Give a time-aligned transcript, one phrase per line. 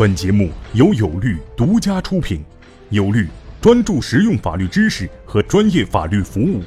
[0.00, 2.42] 本节目由有律独家出品，
[2.88, 3.28] 有律
[3.60, 6.62] 专注实用法律知识和专业法律服务。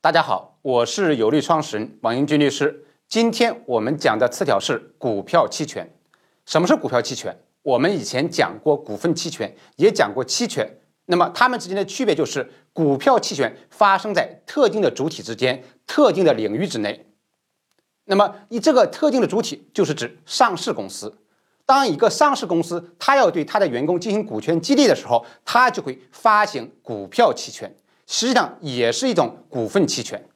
[0.00, 2.84] 大家好，我是有律创始人王英军律师。
[3.06, 5.88] 今天我们讲的词条是股票期权。
[6.44, 7.38] 什么是股票期权？
[7.62, 10.68] 我们以前讲过股份期权，也讲过期权。
[11.06, 17.06] 那么它们之间的区别就是，股票期权发生在特定的主体之间、特定的领域之内。
[18.10, 21.14] 那么，以这个特定的主体就是指上市公司。
[21.66, 27.70] 当一个上市公司它要对它的员工进行股权激励的时候，它就会发行股票期权，
[28.06, 30.26] 实际上也是一种股份期权。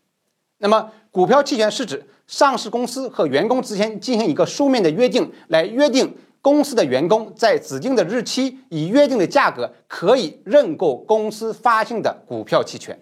[0.58, 13.00] 那么，股票期权是指上市公司和员工之间进行一个书面的约定，来约定公司的员工在指定的日期以约定的价格可以认购公司发行的股票期权。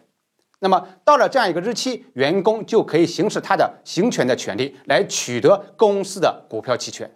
[0.63, 7.11] 那么到了这样一个日期，员工就可以行使他的行权的权利，来取得公司的股票期权。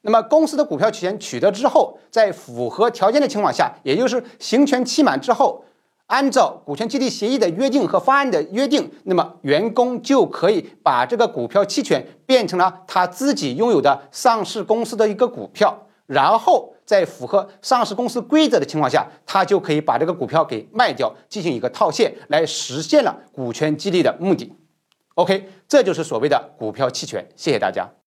[0.00, 5.64] 那么公司的股票期权取得之后，在符合条件的情况下，也就是行权期满之后，
[6.06, 16.72] 按照股权激励协议的约定和方案的约定，那么员工就可以把这个股票期权变成了他自己拥有的上市公司的一个股票，然后。
[16.86, 24.54] 在符合上市公司规则的情况下，他就可以把这个股票给卖掉，进行一个套现，来实现了股权激励的目的。
[25.16, 27.26] OK，这就是所谓的股票期权。
[27.36, 27.90] 谢谢大家。